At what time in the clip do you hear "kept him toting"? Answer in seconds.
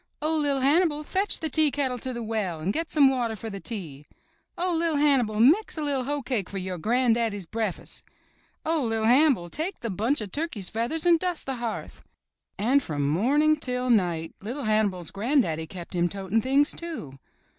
15.67-16.41